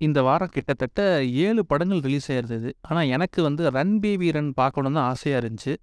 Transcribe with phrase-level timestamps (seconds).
[0.00, 2.72] இந்த வாரம் கிட்டத்தட்ட ஏழு படங்கள் ரிலீஸ் ஆயிருந்தது.
[2.80, 5.76] ஆனா, எனக்கு வந்து ரன் பேபி ரன் பார்க்கணும்னு தான் ஆசையா இருந்துச்சு.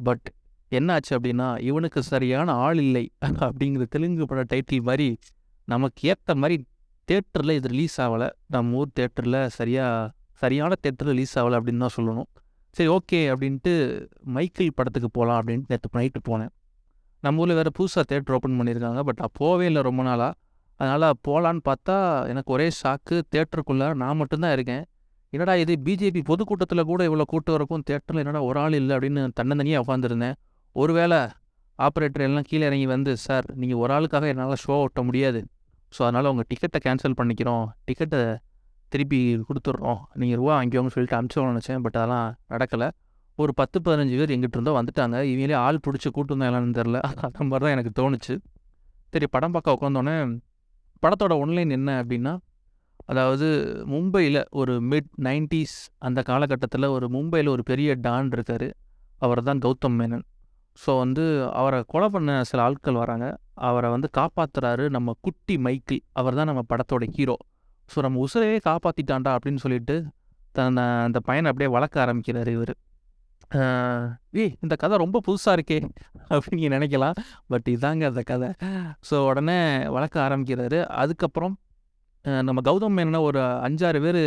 [0.00, 0.28] பட்
[0.70, 3.10] என்னாச்சு அப்படின்னா இவனுக்கு சரியான ஆள் இல்லை
[3.46, 5.18] அப்படிங்கிற தெலுங்கு பட டைட்டில் மாதிரி
[5.64, 6.66] நமக்கு ஏத்த மாதிரி
[7.08, 12.28] தேட்டரில் இது ரிலீஸ் ஆகலை நம்ம ஊர் தேட்டரில் சரியா சரியான தியேட்டர்ல ரிலீஸ் ஆகலை அப்படின்னு தான் சொல்லணும்.
[12.70, 13.72] சரி ஓகே அப்படின்ட்டு
[14.20, 16.48] மைக்கேல் படத்துக்கு போலாம் அப்படின்ட்டு நேத்து நைட்டு போனேன்.
[17.20, 19.00] நம்ம ஊரில் வேற புதுசா தேட்டர் ஓப்பன் பண்ணியிருக்காங்க.
[19.00, 20.34] பட் நான் போவே இல்ல ரொம்ப நாளா.
[20.80, 24.84] அதனால போலான்னு பார்த்தா, எனக்கு ஒரே ஷாக்கு தேட்டருக்குள்ளே நான் மட்டும் தான் இருக்கேன்.
[25.32, 27.82] என்னடா இது பிஜேபி பொதுக்கூட்டத்தில் கூட இவ்வளோ கூட்டம் இருக்கும்.
[27.90, 30.36] தேட்டரில் என்னடா ஒரு ஆள் இல்ல அப்படின்னு தன்னந்தனியாக உட்காந்துருந்தேன்.
[30.76, 31.18] ஒருவேளை
[31.78, 35.40] ஆப்ரேட்டர் எல்லாம் கீழ இறங்கி வந்து, "சார் நீங்க ஒரு ஆளுக்காக என்னால ஷோ ஓட்ட முடியாது.
[35.92, 37.64] ஸோ அதனால உங்க டிக்கெட்ட கேன்சல் பண்ணிக்கிறோம்.
[37.86, 38.16] டிக்கெட்ட
[38.92, 39.18] திருப்பி
[39.48, 42.84] கொடுத்துட்றோம் நீங்க ரூவா வாங்கிக்கோங்கன்னு" சொல்லிட்டு அனுப்பிச்சோம்னு நினச்சேன் பட் அதெல்லாம் நடக்கல.
[43.38, 45.16] ஒரு 10, 15 பேர் எங்கிட்டு இருந்தோ வந்துட்டாங்க.
[45.30, 48.34] இவங்களே ஆள் புடிச்சு கூட்டு வந்தாங்களான்னு தெரில அந்த மாதிரி தான் எனக்கு தோணுச்சு.
[49.12, 50.16] சரி படம் பார்க்க உட்காந்தோனே,
[51.02, 52.34] படத்தோட ஒன்லைன் என்ன அப்படின்னா
[53.10, 53.46] அதாவது
[53.92, 58.68] மும்பைல ஒரு மிட் 90ஸ் அந்த காலகட்டத்தில் ஒரு மும்பைல ஒரு பெரிய டான் இருக்காரு.
[59.18, 60.24] அவர் தான் கௌதம் மேனன்.
[60.78, 61.24] ஸோ வந்து
[61.60, 63.26] அவர கொலை பண்ண சில ஆட்கள் வராங்க.
[63.68, 67.36] அவர வந்து காப்பாத்துறாரு நம்ம குட்டி மைக்கிள் அவர் தான் நம்ம படத்தோட ஹீரோ.
[67.88, 69.96] ஸோ நம்ம உசுரையே காப்பாத்திட்டான்டா அப்படின்னு சொல்லிட்டு,
[70.54, 72.74] தன்ன அந்த பையனை அப்படியே வளர்க்க ஆரம்பிக்கிறாரு இவரு.
[74.40, 75.78] "ஏய் இந்த கதை ரொம்ப புதுசா இருக்கே"
[76.30, 77.08] அப்படின்னு நீங்க
[77.52, 78.50] பட் இதாங்க அந்த கதை.
[79.08, 79.58] ஸோ உடனே
[79.96, 80.78] வளர்க்க ஆரம்பிக்கிறாரு.
[81.02, 81.54] அதுக்கப்புறம்
[82.44, 84.22] நம்ம கௌதம் மேனன ஒரு 5, 6 பேரு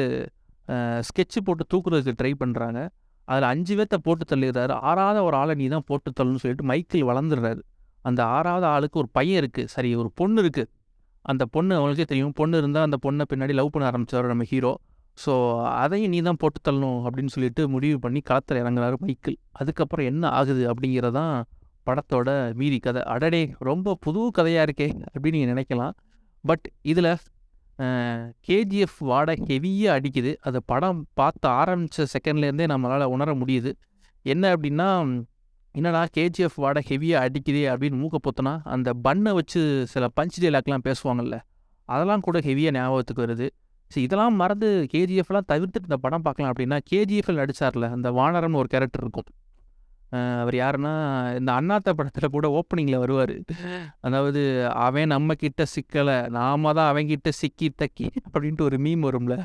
[1.07, 2.79] ஸ்கெட்ச் போட்டு தூக்குறதுக்கு ட்ரை பண்றாங்க.
[3.27, 7.61] அதுல அஞ்சு பேர்த்த போட்டு தள்ளிடுறாரு ஆறாவது ஒரு ஆள நீ தான் போட்டு தள்ளணும்னு சொல்லிட்டு மைக்கேல் வளர்ந்துடுறாரு
[8.05, 9.63] அந்த ஆறாவது ஆளுக்கு ஒரு பையன் இருக்கு.
[9.67, 10.63] சரி ஒரு பொண்ணு இருக்கு.
[11.25, 12.33] அந்த பொண்ணு அவங்களுக்கே தெரியும்.
[12.39, 14.73] பொண்ணு இருந்தா அந்த பொண்ண பின்னாடி லவ் பண்ண ஆரம்பிச்சுருவாரு நம்ம ஹீரோ.
[15.17, 15.33] ஸோ
[15.75, 20.63] அதையும் நீ தான் போட்டு தள்ளணும் அப்படின்னு சொல்லிட்டு முடிவு பண்ணி களத்தில் இறங்குறாரு மைக்கிள் அதுக்கப்புறம் என்ன ஆகுது
[20.71, 21.35] அப்படிங்கிறதான்
[21.87, 23.01] படத்தோட மீதி கதை.
[23.05, 23.41] அடடே!
[23.59, 25.93] ரொம்ப புது கதையா இருக்கே அப்படின்னு நீங்கள் நினைக்கலாம்
[26.43, 27.07] பட் இதுல
[28.47, 30.31] கேஜிஎஃப் வாட ஹெவியா அடிக்குது.
[30.41, 33.71] அது படம் பார்த்து ஆரம்பிச்ச செகண்ட்லேருந்தே நம்மளால உணர முடியுது.
[34.25, 34.89] என்ன அப்படின்னா
[35.75, 41.37] என்னடா கேஜிஎஃப் வாட ஹெவியா அடிக்குதே அப்படின்னு மூக்க பொத்தனா அந்த பன்ன வச்சு சில பஞ்ச் டைலாக்லாம் பேசுவாங்கல்ல.
[41.89, 43.47] அதெல்லாம் கூட ஹெவியா ஞாபகத்துக்கு வருது.
[43.91, 49.03] ஸோ இதெல்லாம் மறந்து கேஜிஎஃப்லாம் தவிர்த்துட்டு இந்த படம் பார்க்கலாம் அப்படின்னா கேஜிஎஃப்ல நடிச்சார்ல அந்த வானரம்னு ஒரு கேரக்டர்
[49.03, 49.29] இருக்கும்.
[50.41, 50.91] அவர் யாருன்னா,
[51.37, 53.35] இந்த அண்ணாத்த படத்தில் கூட ஓப்பனிங்ல வருவாரு.
[54.01, 54.41] அதாவது
[54.83, 59.35] "அவன் நம்ம கிட்ட சிக்கல, நாம தான் அவன்கிட்ட சிக்கி தக்கி" அப்படின்ட்டு ஒரு மீம் வரும்ல.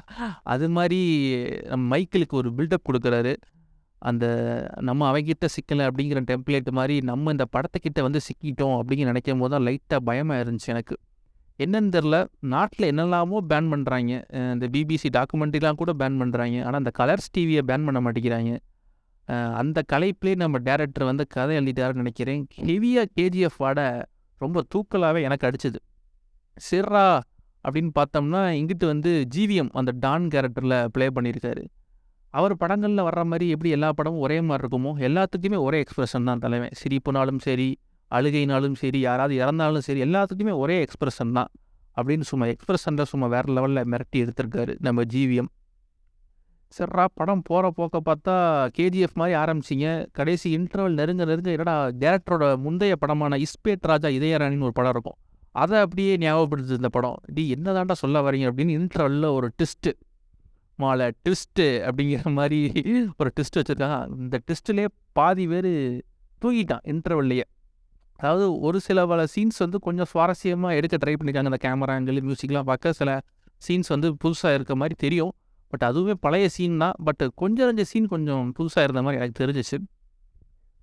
[0.47, 1.01] அது மாதிரி
[1.69, 3.33] நம்ம மைக்கிளுக்கு ஒரு பில்டப் கொடுக்குறாரு
[4.03, 4.25] அந்த
[4.81, 9.67] நம்ம அவங்கிட்ட சிக்கல அப்படிங்கிற டெம்ப்ளேட் மாதிரி நம்ம இந்த படத்துக்கிட்ட வந்து சிக்கிட்டோம் அப்படிங்கிற நினைக்கும் போது தான்
[9.67, 10.97] லைட்டா பயமா இருந்துச்சு எனக்கு.
[11.65, 12.17] என்னன்னு தெர்ல.
[12.55, 14.13] நாட்டில் என்னெல்லாமோ பேன் பண்ணுறாங்க
[14.53, 18.53] இந்த பிபிசி டாக்குமெண்ட்ரிலாம் கூட பேன் பண்ணுறாங்க ஆனா அந்த கலர்ஸ் டிவிய பேன் பண்ண மாட்டேங்கிறாங்க
[19.61, 23.81] அந்த களைப்பிலே நம்ம டேரக்டர் வந்து கதை எழுதிட்டாருன்னு நினைக்கிறேன் ஹெவியா கேஜிஎஃப் வாட
[24.41, 25.79] ரொம்ப தூக்கலாவே எனக்கு அடிச்சது.
[26.69, 27.07] சிர்ரா
[27.65, 31.65] அப்படின்னு பார்த்தோம்னா, இங்கிட்டு வந்து ஜிவிஎம் அந்த டான் கேரக்டர்ல ப்ளே பண்ணியிருக்காரு.
[32.35, 36.75] அவர் படங்கள்ல வர்ற மாதிரி எப்படி எல்லா படமும் ஒரே மாதிரி இருக்குமோ, எல்லாத்துக்குமே ஒரே எக்ஸ்பிரஷன் தான் தலைவன்.
[36.81, 37.69] சிரிப்புனாலும் சரி,
[38.11, 41.51] அழுகைனாலும் சரி, யாராவது இறந்தாலும் சரி, எல்லாத்துக்குமே ஒரே எக்ஸ்பிரஷன் தான்.
[41.97, 45.49] அப்படின்னு சும்மா எக்ஸ்பிரஷனில் சும்மா வேற லெவல்ல மிரட்டி எடுத்திருக்காரு நம்ம ஜிவிஎம்.
[46.79, 48.35] சரிடா படம் போற போக்க பார்த்தா
[48.79, 50.07] கேஜிஎஃப் மாதிரி ஆரம்பிச்சீங்க.
[50.13, 55.19] கடைசி இன்டர்வல் நெருங்க நெருங்க என்னடா டேரக்டரோட முந்தைய படமான இஸ்பேட் ராஜா இதயராணின்னு ஒரு படம் இருக்கும்.
[55.51, 57.17] அத அப்படியே ஞாபகப்படுத்து இந்த படம்.
[57.35, 59.93] டி என்னதான்டா சொல்ல வரீங்க அப்படின்னு இன்டர்வலில் ஒரு ட்விஸ்ட்டு.
[60.79, 62.61] மால ட்விஸ்ட்டு அப்படிங்கிற மாதிரி
[63.19, 65.73] ஒரு ட்விஸ்ட் வச்சுருக்காங்க இந்த ட்விஸ்ட்லேயே பாதி பேரு
[66.45, 67.43] தூங்கிட்டான் இன்டர்வல்லையே
[68.21, 71.53] அதாவது ஒரு சில பல சீன்ஸ் வந்து கொஞ்சம் சுவாரஸ்யமா எடுக்க ட்ரை பண்ணியிருக்காங்க.
[71.53, 73.11] அந்த கேமரா ஆங்கிள், மியூசிக்லாம் பார்க்க சில
[73.63, 75.33] சீன்ஸ் வந்து புதுசா இருக்க மாதிரி தெரியும்.
[75.73, 76.97] பட் அதுவுமே பழைய சீன் தான்.
[77.07, 79.79] பட் கொஞ்சம் நெஞ்ச சீன் கொஞ்சம் புதுசா இருந்த மாதிரி எனக்கு தெரிஞ்சுச்சு.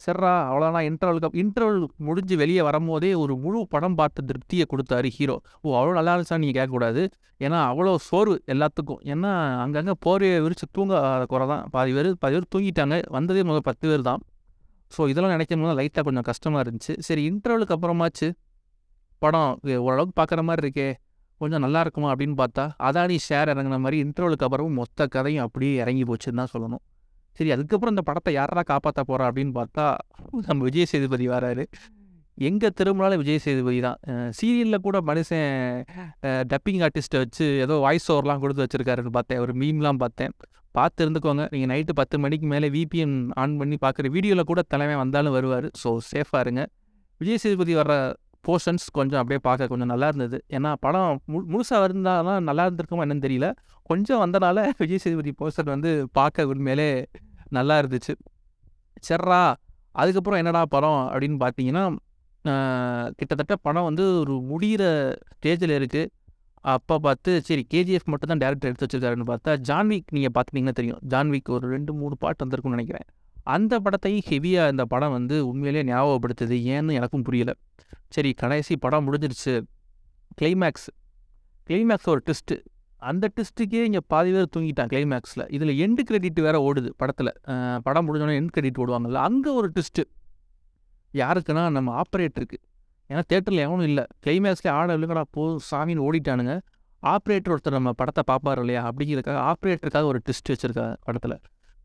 [0.01, 5.35] அவ்வளோனா அவ்வளோதான் இன்டர்வலுக்கு இன்டர்வல் முடிஞ்சு வெளிய வரும்போதே ஒரு முழு படம் பார்த்த திருப்திய கொடுத்தாரு ஹீரோ.
[5.63, 5.67] ஓ!
[5.77, 7.03] அவ்வளோ நல்லா இருந்துச்சான்னு நீங்கள் கேட்கக்கூடாது.
[7.41, 9.01] ஏன்னா அவ்வளோ சோர்வு எல்லாத்துக்கும்.
[9.13, 9.31] ஏன்னா
[9.63, 11.63] அங்கங்க போர்வையை விரிச்சு தூங்காத குறை தான்.
[11.69, 12.97] பாதி பேர் பாதி பேர் தூங்கிட்டாங்க.
[13.09, 14.21] வந்ததே முதல் பத்து பேர் தான்.
[14.91, 16.93] ஸோ இதெல்லாம் நெனைக்கும்போது போது லைட்டா கொஞ்சம் கஷ்டமா இருந்துச்சு.
[17.07, 18.27] சரி இன்டர்வலுக்கு அப்புறமாச்சு
[19.21, 19.51] படம்
[19.87, 20.89] ஓரளவுக்கு பார்க்குற மாதிரி இருக்கே,
[21.41, 26.03] கொஞ்சம் நல்லா இருக்குமா அப்படின்னு பார்த்தா, அதானி ஷேர் இறங்குன மாதிரி இன்டர்வலுக்கு அப்புறம் மொத்த கதையும் அப்படியே இறங்கி
[26.09, 26.83] போச்சுன்னு தான் சொல்லணும்.
[27.37, 29.85] சரி அதுக்கப்புறம் இந்த படத்த யாரெல்லாம் காப்பாற்ற போறா அப்படின்னு பார்த்தா,
[30.49, 31.65] நம்ம விஜய் சேதுபதி வராரு.
[32.37, 33.97] எங்க திரும்பினாலும் விஜய் சேதுபதி தான்.
[34.05, 35.51] சீரியலில் சீரியல்ல கூட மனுஷன்
[36.51, 39.41] டப்பிங் ஆர்டிஸ்ட்டை வச்சு ஏதோ வாய்ஸ் ஓவர்லாம் கொடுத்து வச்சிருக்காருன்னு பார்த்தேன்.
[39.45, 40.33] ஒரு மீம்லாம் பார்த்தேன்.
[40.77, 41.43] பார்த்து இருந்துக்கோங்க.
[41.53, 45.67] நீங்க நைட்டு 10 மணிக்கு மேலே விபிஎன் ஆன் பண்ணி பார்க்குற வீடியோல கூட தலைமை வந்தாலும் வருவாரு.
[45.81, 46.63] ஸோ சேஃபாக இருங்க.
[47.21, 47.95] விஜய் சேதுபதி வர்ற
[48.47, 50.37] போர்ஷன்ஸ் கொஞ்சம் அப்படியே பார்க்க கொஞ்சம் நல்லா இருந்தது.
[50.55, 53.47] ஏன்னா படம் மு முழுசா வந்திருந்தா தான் நல்லா இருந்திருக்குமா என்னன்னு தெரியல.
[53.89, 56.89] கொஞ்சம் வந்தனால விஜய் சேதுபதி போர்ஷன் வந்து பார்க்க உண்மையிலே
[57.57, 58.13] நல்லா இருந்துச்சு.
[59.07, 59.41] சர்ரா
[60.01, 61.83] அதுக்கப்புறம் என்னடா படம் அப்படின்னு பார்த்தீங்கன்னா,
[63.19, 64.83] கிட்டத்தட்ட படம் வந்து ஒரு முடிகிற
[65.35, 66.03] ஸ்டேஜ்ல இருக்கு.
[66.73, 70.99] அப்போ பார்த்து சரி கேஜிஎஃப் மட்டும் தான் டேரக்டர் எடுத்து வச்சிருக்காருன்னு பார்த்தா ஜான்விக் நீங்கள் பார்த்துட்டீங்கன்னா தெரியும்.
[71.11, 73.07] ஜான்விக் ஒரு ரெண்டு மூணு பாட்டு வந்திருக்கும்னு நினைக்கிறேன்.
[73.55, 76.55] அந்த படத்தையும் ஹெவியாக இந்த படம் வந்து உண்மையிலேயே ஞாபகப்படுத்துது.
[76.75, 77.53] ஏன்னு எனக்கும் புரியல.
[78.15, 79.53] சரி கடைசி படம் முடிஞ்சிருச்சு.
[80.39, 80.89] கிளைமேக்ஸ்
[81.69, 82.57] கிளைமேக்ஸ் ஒரு ட்விஸ்ட்டு
[83.01, 87.31] அந்த ட்விஸ்ட்டுக்கே இங்கே பாதி பேர் தூங்கிட்டான் கிளைமேக்ஸில் இதில் எண்டு கிரெடிட் வேறு ஓடுது படத்தில்.
[87.87, 90.03] படம் முடிஞ்சோடனே எண்ட் கிரெடிட் ஓடுவாங்கல்ல அங்கே ஒரு ட்விஸ்ட்டு
[91.13, 92.57] யாருக்குன்னா நம்ம ஆப்ரேட்டருக்கு
[93.09, 94.03] ஏன்னா தேட்டரில் எவனும் இல்லை.
[94.25, 96.53] கிளைமேக்ஸில் ஆட விழுங்கடா போ சாமின்னு ஓடிட்டானுங்க.
[97.03, 98.81] ஆப்ரேட்டர் ஒருத்தர் நம்ம படத்தை பார்ப்பார் இல்லையா?
[98.89, 101.37] அப்படிங்கிறதுக்காக ஆப்ரேட்டருக்காக ஒரு ட்விஸ்ட் வச்சுருக்காங்க படத்தில்.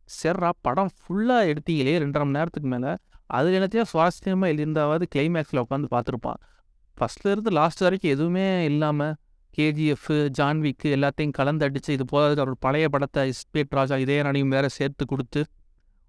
[0.09, 2.93] சரிடா படம் ஃபுல்லாக எடுத்தீங்களே ரெண்டரை மணி நேரத்துக்கு மேலே.
[3.37, 6.41] அதில் என்னத்தையும் சுவாரஸ்யமாக இருந்தாவது கிளைமேக்ஸில் உட்காந்து பார்த்துருப்பான்.
[6.99, 9.15] ஃபஸ்ட்லேருந்து லாஸ்ட் வரைக்கும் எதுவுமே இல்லாமல்
[9.55, 14.69] கேஜிஎஃப் ஜான்விக்கு எல்லாத்தையும் கலந்து அடித்து இது போதாது அவர் பழைய படத்தை இஸ்பேட் ராஜா இதே நடையும் வேறு
[14.79, 15.41] சேர்த்து கொடுத்து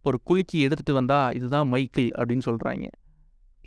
[0.06, 2.88] ஒரு குலுக்கி எடுத்துகிட்டு வந்தால் இதுதான் மைக்கிள் அப்படின்னு சொல்கிறாங்க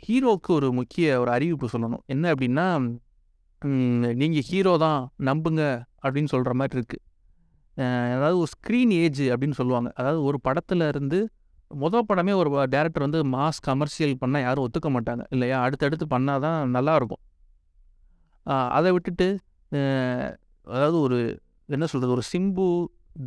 [0.03, 2.03] ஹீரோவுக்கு ஒரு முக்கிய ஒரு அறிவிப்பு சொல்லணும்.
[2.13, 2.65] என்ன அப்படின்னா
[4.21, 5.63] நீங்கள் ஹீரோ தான் நம்புங்க
[6.03, 7.03] அப்படின்னு சொல்கிற மாதிரி இருக்குது
[8.15, 9.89] அதாவது ஒரு ஸ்க்ரீன் ஏஜ் அப்படின்னு சொல்லுவாங்க.
[9.99, 11.19] அதாவது ஒரு படத்தில் இருந்து
[11.71, 15.23] மொதல் படமே ஒரு டேரக்டர் வந்து மாஸ் கமர்ஷியல் பண்ணால் யாரும் ஒத்துக்க மாட்டாங்க.
[15.35, 15.57] இல்லையா?
[15.65, 17.23] அடுத்தடுத்து பண்ணால் தான் நல்லாயிருக்கும்
[18.77, 19.27] அதை விட்டுட்டு
[20.67, 21.17] அதாவது ஒரு
[21.69, 22.67] என்ன சொல்கிறது ஒரு சிம்பு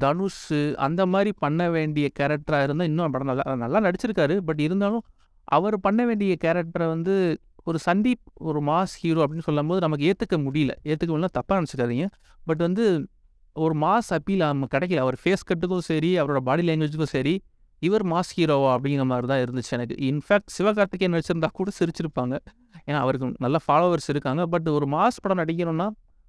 [0.03, 0.43] தனுஷ்
[0.87, 4.35] அந்த மாதிரி பண்ண வேண்டிய கேரக்டராக இருந்தால் இன்னும் படம் நல்லா நல்லா நடிச்சிருக்காரு.
[4.49, 5.05] பட் இருந்தாலும்
[5.49, 10.73] அவர் பண்ண வேண்டிய கேரக்டரை வந்து ஒரு சந்தீப் ஒரு மாஸ் ஹீரோ அப்படின்னு சொல்லும்போது நமக்கு ஏற்றுக்க முடியல.
[10.85, 12.07] ஏற்றுக்க முடியல தப்பாக நினச்சிக்காதீங்க.
[12.45, 13.09] பட் வந்து
[13.55, 14.97] ஒரு மாஸ் அப்பீல் நம்ம கிடைக்கல.
[14.97, 17.35] அவர் ஃபேஸ் கட்டுக்கும் சரி அவரோட பாடி லாங்குவேஜுக்கும் சரி
[17.79, 19.95] இவர் மாஸ் ஹீரோவா அப்படிங்கிற மாதிரி தான் இருந்துச்சு எனக்கு.
[20.11, 22.39] இன்ஃபேக்ட் சிவகார்த்திகேயன் நடிச்சிருந்தா கூட சிரிச்சிருப்பாங்க.
[22.87, 24.47] ஏன்னா அவருக்கு நல்ல ஃபாலோவர்ஸ் இருக்காங்க.
[24.47, 25.89] பட் ஒரு மாஸ் படம் நடிக்கணும்னா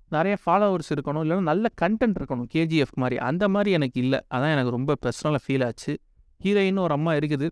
[0.09, 1.23] நிறைய ஃபாலோவர்ஸ் இருக்கணும்.
[1.23, 2.49] இல்லைன்னா நல்ல கண்டென்ட் இருக்கணும்.
[2.53, 3.17] கேஜிஎஃப் மாதிரி.
[3.17, 4.19] அந்த மாதிரி எனக்கு இல்லை.
[4.33, 5.99] அதான் எனக்கு ரொம்ப பர்சனலாக ஃபீல் ஆச்சு.
[6.43, 7.49] ஹீரோயின்னு ஒரு அம்மா இருக்குது.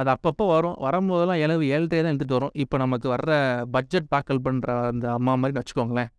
[0.00, 0.76] அது அப்பப்போ வரும்.
[0.86, 2.54] வரும்போதெல்லாம் ஏழு ஏழ்றே தான் எடுத்துகிட்டு வரும்.
[2.62, 3.32] இப்போ நமக்கு வர்ற
[3.74, 6.10] பட்ஜெட் தாக்கல் பண்ணுற அந்த அம்மா மாதிரி வச்சுக்கோங்களேன்.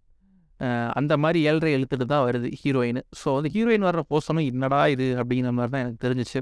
[0.99, 3.01] அந்த மாதிரி ஏழ்ரை எழுத்துட்டு தான் வருது ஹீரோயின்.
[3.21, 6.41] ஸோ அந்த ஹீரோயின் வர்ற போஸ்டனும் என்னடா இது அப்படிங்கிற மாதிரி தான் எனக்கு தெரிஞ்சிச்சு.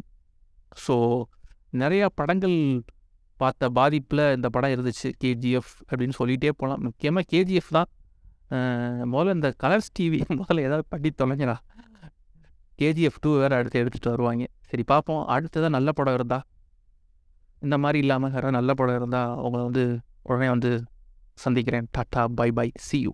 [0.86, 0.96] ஸோ
[1.84, 2.58] நிறையா படங்கள்
[3.40, 5.10] பார்த்த பாதிப்பில் இந்த படம் இருந்துச்சு.
[5.24, 7.90] கேஜிஎஃப் அப்படின்னு சொல்லிகிட்டே போகலாம் முக்கியமாக கேஜிஎஃப் தான்.
[9.14, 11.58] முதல்ல இந்த கலர்ஸ் டிவி முதல்ல ஏதாவது பண்ணி தொலைஞ்சடா.
[12.80, 14.44] கேஜிஎஃப் டூ வேறு அடுத்து எடுத்துகிட்டு வருவாங்க.
[14.72, 15.24] சரி பார்ப்போம்.
[15.36, 16.46] அடுத்ததான் நல்ல படம் இருந்தால்
[17.62, 20.84] இந்த மாதிரி இல்லாமல் யாராவது நல்ல படம் இருந்தால் அவங்கள வந்து உடனே வந்து
[21.34, 21.88] சந்திக்கிறேன்.
[21.98, 23.12] Tata bye bye see you.